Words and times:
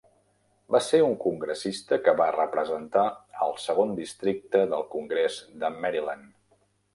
Va 0.75 0.79
ser 0.83 1.01
un 1.07 1.11
congressista 1.25 1.99
que 2.07 2.15
va 2.21 2.29
representar 2.35 3.03
el 3.49 3.53
segon 3.65 3.93
districte 4.01 4.63
del 4.73 4.87
congrés 4.95 5.39
de 5.65 5.73
Maryland. 5.77 6.35